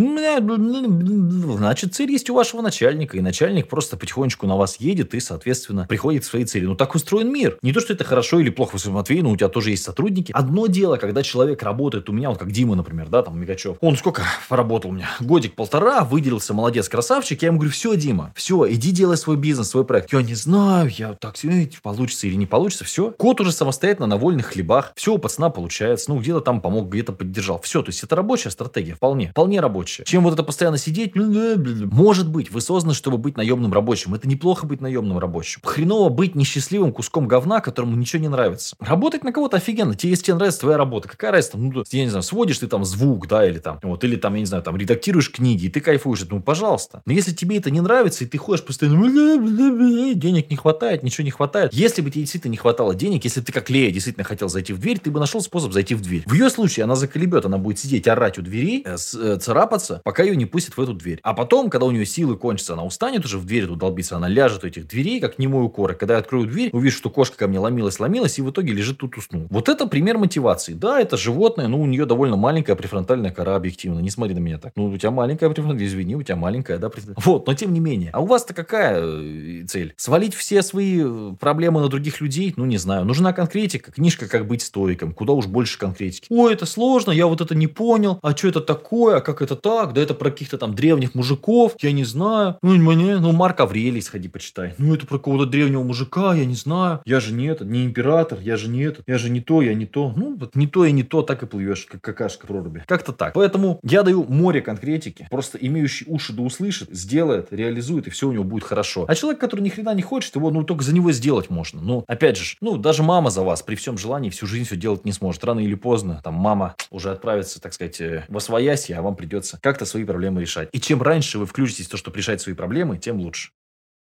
значит, 1.58 1.94
цель 1.94 2.12
есть 2.12 2.30
у 2.30 2.36
вашего 2.36 2.62
начальника, 2.62 3.18
и 3.18 3.22
начальник 3.22 3.68
просто 3.68 3.98
потихонечку 3.98 4.48
на 4.48 4.56
вас 4.56 4.78
едет 4.78 5.14
и, 5.14 5.20
соответственно, 5.20 5.86
приходит 5.88 6.24
к 6.24 6.26
своей 6.26 6.46
цели. 6.46 6.66
Ну 6.66 6.76
так 6.76 6.96
устроен 6.96 7.32
мир. 7.32 7.58
Не 7.62 7.74
то, 7.74 7.80
что 7.80 7.94
это 7.94 8.04
хорошо 8.04 8.40
или 8.40 8.50
плохо, 8.50 8.78
Матвей, 8.90 9.22
но 9.22 9.32
у 9.32 9.38
тебя 9.38 9.50
тоже 9.50 9.72
есть 9.72 9.84
сотрудники. 9.84 10.32
Одно 10.32 10.68
дело, 10.68 10.98
когда 10.98 11.24
человек 11.24 11.64
работает 11.64 12.10
у 12.10 12.14
меня, 12.14 12.30
вот 12.30 12.40
как 12.40 12.52
Дима, 12.52 12.76
например, 12.76 13.10
да, 13.10 13.22
там, 13.24 13.40
Мигачев. 13.40 13.78
Он 13.82 13.98
сколько 13.98 14.24
поработал 14.50 14.92
у 14.92 14.94
меня? 14.94 15.10
Годик-полтора, 15.20 16.04
выделился, 16.04 16.54
молодец, 16.54 16.90
красавчик. 16.90 17.42
Я 17.42 17.48
ему 17.48 17.58
говорю, 17.58 17.72
все, 17.72 17.96
Дима, 17.96 18.32
все, 18.36 18.72
иди 18.72 18.92
делай 18.92 19.18
свой 19.18 19.38
бизнес, 19.38 19.70
свой 19.70 19.86
проект. 19.86 20.12
Я 20.12 20.22
не 20.22 20.36
знаю, 20.36 20.90
я 20.90 21.14
так, 21.14 21.36
получится 21.82 22.28
или 22.28 22.36
не 22.36 22.46
получится, 22.46 22.86
все. 22.86 23.12
Кот 23.12 23.42
уже 23.42 23.52
самостоятельно 23.52 24.08
на 24.08 24.18
вольных 24.18 24.48
хлебах. 24.48 24.94
Все 24.96 25.14
у 25.14 25.18
пацана 25.18 25.49
получается. 25.50 26.12
Ну, 26.12 26.20
где-то 26.20 26.42
там 26.42 26.62
помог, 26.62 26.90
где-то 26.90 27.14
поддержал. 27.14 27.60
Все, 27.62 27.82
то 27.82 27.90
есть 27.90 28.04
это 28.04 28.16
рабочая 28.16 28.50
стратегия, 28.50 28.96
вполне. 28.96 29.30
Вполне 29.30 29.60
рабочая. 29.60 30.04
Чем 30.04 30.24
вот 30.24 30.34
это 30.34 30.44
постоянно 30.44 30.78
сидеть, 30.78 31.16
может 31.16 32.30
быть, 32.30 32.52
вы 32.52 32.62
созданы, 32.62 32.94
чтобы 32.94 33.18
быть 33.18 33.38
наемным 33.38 33.74
рабочим. 33.74 34.14
Это 34.14 34.28
неплохо 34.28 34.66
быть 34.66 34.82
наемным 34.82 35.20
рабочим. 35.20 35.62
Хреново 35.64 36.10
быть 36.10 36.36
несчастливым 36.36 36.92
куском 36.92 37.28
говна, 37.28 37.62
которому 37.62 37.96
ничего 37.96 38.22
не 38.22 38.30
нравится. 38.30 38.76
Работать 38.80 39.24
на 39.24 39.32
кого-то 39.32 39.58
офигенно. 39.58 39.96
Тебе, 39.96 40.12
если 40.12 40.26
тебе 40.26 40.36
нравится 40.36 40.62
твоя 40.62 40.78
работа, 40.78 41.08
какая 41.08 41.32
разница? 41.32 41.58
Ну, 41.58 41.84
я 41.92 42.04
не 42.04 42.10
знаю, 42.10 42.24
сводишь 42.24 42.60
ты 42.60 42.68
там 42.68 42.86
звук, 42.86 43.28
да, 43.28 43.48
или 43.48 43.60
там, 43.60 43.80
вот, 43.84 44.04
или 44.04 44.16
там, 44.16 44.34
я 44.36 44.40
не 44.42 44.46
знаю, 44.46 44.64
там, 44.64 44.76
редактируешь 44.78 45.32
книги, 45.32 45.66
и 45.66 45.70
ты 45.70 45.80
кайфуешь, 45.80 46.26
ну, 46.30 46.42
пожалуйста. 46.42 47.02
Но 47.06 47.14
если 47.14 47.34
тебе 47.34 47.58
это 47.58 47.72
не 47.72 47.82
нравится, 47.82 48.24
и 48.24 48.28
ты 48.28 48.38
ходишь 48.38 48.64
постоянно, 48.64 50.16
денег 50.16 50.50
не 50.50 50.56
хватает, 50.56 51.04
ничего 51.04 51.26
не 51.26 51.32
хватает. 51.32 51.74
Если 51.74 52.02
бы 52.02 52.10
тебе 52.12 52.22
действительно 52.22 52.52
не 52.52 52.58
хватало 52.58 52.96
денег, 52.96 53.24
если 53.24 53.42
ты 53.42 53.52
как 53.52 53.70
Лея 53.70 53.92
действительно 53.92 54.24
хотел 54.24 54.50
зайти 54.50 54.74
в 54.74 54.80
дверь, 54.80 55.00
ты 55.00 55.12
бы 55.12 55.20
нашел 55.20 55.39
нашел 55.40 55.42
способ 55.42 55.74
зайти 55.74 55.96
в 55.96 56.02
дверь. 56.02 56.24
В 56.26 56.34
ее 56.34 56.50
случае 56.50 56.84
она 56.84 56.96
заколебет, 56.96 57.46
она 57.46 57.58
будет 57.58 57.80
сидеть, 57.80 58.08
орать 58.08 58.38
у 58.38 58.42
дверей, 58.42 58.84
э, 58.86 58.96
э, 58.96 59.38
царапаться, 59.38 60.02
пока 60.04 60.24
ее 60.24 60.36
не 60.36 60.46
пустят 60.46 60.78
в 60.78 60.82
эту 60.82 60.94
дверь. 60.94 61.20
А 61.24 61.34
потом, 61.34 61.70
когда 61.70 61.86
у 61.86 61.92
нее 61.92 62.06
силы 62.06 62.36
кончатся, 62.38 62.74
она 62.74 62.84
устанет 62.84 63.26
уже 63.26 63.38
в 63.38 63.46
дверь 63.46 63.68
тут 63.68 63.80
долбиться, 63.80 64.18
она 64.18 64.28
ляжет 64.28 64.64
у 64.64 64.68
этих 64.68 64.88
дверей, 64.88 65.20
как 65.20 65.40
немой 65.40 65.66
укор. 65.66 65.94
Когда 65.94 66.16
я 66.16 66.20
открою 66.20 66.48
дверь, 66.48 66.70
увижу, 66.74 66.98
что 66.98 67.10
кошка 67.10 67.38
ко 67.38 67.48
мне 67.48 67.60
ломилась, 67.60 68.00
ломилась, 68.00 68.38
и 68.40 68.42
в 68.42 68.50
итоге 68.50 68.74
лежит 68.74 68.98
тут 68.98 69.18
уснул. 69.18 69.48
Вот 69.50 69.70
это 69.70 69.88
пример 69.88 70.18
мотивации. 70.18 70.74
Да, 70.74 71.00
это 71.00 71.18
животное, 71.18 71.68
но 71.68 71.80
у 71.80 71.86
нее 71.86 72.06
довольно 72.06 72.36
маленькая 72.36 72.76
префронтальная 72.76 73.32
кора 73.32 73.56
объективно. 73.56 74.00
Не 74.00 74.10
смотри 74.10 74.36
на 74.36 74.40
меня 74.40 74.58
так. 74.58 74.74
Ну, 74.76 74.86
у 74.86 74.98
тебя 74.98 75.12
маленькая 75.12 75.50
префронтальная, 75.50 75.88
извини, 75.88 76.16
у 76.16 76.24
тебя 76.24 76.36
маленькая, 76.36 76.78
да, 76.78 76.90
префронтальная. 76.90 77.24
Вот, 77.26 77.48
но 77.48 77.54
тем 77.54 77.74
не 77.74 77.80
менее. 77.80 78.10
А 78.14 78.22
у 78.22 78.26
вас-то 78.26 78.54
какая 78.54 79.02
э, 79.02 79.66
цель? 79.68 79.94
Свалить 79.98 80.34
все 80.34 80.62
свои 80.62 81.34
проблемы 81.40 81.82
на 81.82 81.88
других 81.88 82.22
людей? 82.22 82.54
Ну, 82.56 82.66
не 82.66 82.78
знаю. 82.78 83.06
Нужна 83.06 83.34
конкретика. 83.34 83.92
Книжка 83.92 84.28
«Как 84.28 84.48
быть 84.48 84.62
стоиком». 84.62 85.14
Куда 85.14 85.29
уж 85.32 85.48
больше 85.48 85.78
конкретики. 85.78 86.28
Ой, 86.30 86.54
это 86.54 86.66
сложно, 86.66 87.12
я 87.12 87.28
вот 87.28 87.42
это 87.42 87.56
не 87.56 87.68
понял. 87.68 88.20
А 88.22 88.36
что 88.36 88.48
это 88.48 88.62
такое? 88.62 89.18
А 89.18 89.22
как 89.22 89.42
это 89.42 89.56
так? 89.56 89.94
Да 89.94 90.02
это 90.02 90.14
про 90.14 90.32
каких-то 90.32 90.58
там 90.58 90.76
древних 90.76 91.16
мужиков. 91.16 91.76
Я 91.82 91.92
не 91.92 92.04
знаю. 92.04 92.58
Ну, 92.62 92.76
мне, 92.76 93.18
ну 93.18 93.32
Марк 93.32 93.60
Аврелий 93.60 94.02
сходи 94.02 94.28
почитай. 94.28 94.74
Ну, 94.78 94.94
это 94.94 95.06
про 95.06 95.18
какого-то 95.18 95.46
древнего 95.46 95.84
мужика, 95.84 96.34
я 96.34 96.46
не 96.46 96.56
знаю. 96.56 97.02
Я 97.06 97.20
же 97.20 97.34
не 97.34 97.46
этот, 97.46 97.68
не 97.68 97.86
император, 97.86 98.40
я 98.42 98.58
же 98.58 98.68
не 98.70 98.84
этот. 98.84 99.04
Я 99.08 99.18
же 99.18 99.30
не 99.30 99.42
то, 99.42 99.62
я 99.62 99.74
не 99.74 99.86
то. 99.86 100.14
Ну, 100.16 100.36
вот 100.38 100.56
не 100.56 100.68
то 100.68 100.86
и 100.86 100.92
не 100.92 101.04
то, 101.04 101.22
так 101.22 101.44
и 101.44 101.46
плывешь, 101.46 101.86
как 101.86 102.02
какашка 102.02 102.46
в 102.46 102.48
проруби. 102.48 102.84
Как-то 102.88 103.14
так. 103.14 103.34
Поэтому 103.34 103.80
я 103.84 104.04
даю 104.04 104.24
море 104.24 104.62
конкретики. 104.62 105.28
Просто 105.30 105.58
имеющий 105.58 106.06
уши 106.08 106.34
да 106.34 106.44
услышит, 106.44 106.90
сделает, 106.92 107.48
реализует, 107.52 108.08
и 108.08 108.10
все 108.10 108.28
у 108.28 108.32
него 108.32 108.44
будет 108.44 108.64
хорошо. 108.64 109.06
А 109.08 109.16
человек, 109.16 109.40
который 109.40 109.62
ни 109.62 109.70
хрена 109.70 109.94
не 109.94 110.02
хочет, 110.02 110.36
его, 110.36 110.52
ну, 110.52 110.64
только 110.64 110.84
за 110.84 110.94
него 110.94 111.12
сделать 111.12 111.50
можно. 111.50 111.82
Ну, 111.82 112.04
опять 112.08 112.38
же, 112.38 112.58
ну, 112.62 112.78
даже 112.78 113.04
мама 113.04 113.30
за 113.30 113.42
вас 113.42 113.62
при 113.62 113.76
всем 113.76 113.98
желании 113.98 114.30
всю 114.30 114.48
жизнь 114.48 114.66
все 114.66 114.76
делать 114.76 115.06
не 115.06 115.09
сможет. 115.14 115.44
Рано 115.44 115.60
или 115.60 115.76
поздно, 115.76 116.22
там, 116.24 116.34
мама 116.34 116.76
уже 116.90 117.12
отправится, 117.12 117.62
так 117.62 117.74
сказать, 117.74 118.00
э, 118.02 118.26
во 118.28 118.40
своясь, 118.40 118.90
а 118.92 119.02
вам 119.02 119.16
придется 119.16 119.60
как-то 119.62 119.86
свои 119.86 120.04
проблемы 120.04 120.42
решать. 120.42 120.70
И 120.72 120.80
чем 120.80 121.02
раньше 121.02 121.40
вы 121.40 121.46
включитесь 121.46 121.88
в 121.88 121.92
то, 121.92 121.98
чтобы 121.98 122.18
решать 122.18 122.42
свои 122.42 122.56
проблемы, 122.56 122.98
тем 122.98 123.20
лучше. 123.20 123.52